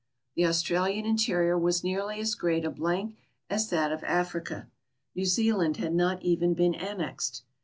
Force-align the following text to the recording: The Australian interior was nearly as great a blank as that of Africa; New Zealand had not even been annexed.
The 0.33 0.47
Australian 0.47 1.05
interior 1.05 1.59
was 1.59 1.83
nearly 1.83 2.19
as 2.19 2.33
great 2.33 2.65
a 2.65 2.71
blank 2.71 3.19
as 3.51 3.69
that 3.69 3.91
of 3.91 4.03
Africa; 4.03 4.67
New 5.13 5.25
Zealand 5.25 5.77
had 5.77 5.93
not 5.93 6.23
even 6.23 6.55
been 6.55 6.73
annexed. 6.73 7.43